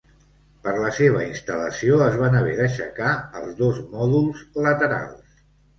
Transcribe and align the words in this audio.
Per 0.63 0.71
la 0.83 0.87
seva 0.99 1.21
instal·lació 1.25 2.01
es 2.07 2.17
van 2.23 2.39
haver 2.41 2.57
d'aixecar 2.61 3.13
els 3.43 3.55
dos 3.63 3.87
mòduls 3.95 4.45
laterals. 4.69 5.41